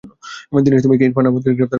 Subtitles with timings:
[0.63, 1.69] দীনেশ তুমি কি ইরফান আহমেদকে গ্রেফতার করেছ?